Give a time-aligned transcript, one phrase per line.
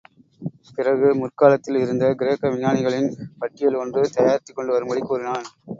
[0.75, 3.09] பிறகு, முற்காலத்தில் இருந்த கிரேக்க விஞ்ஞானிகளின்
[3.39, 5.47] பட்டியல் ஒன்று தயாரித்துக்கொண்டு வரும்படி கூறினான்.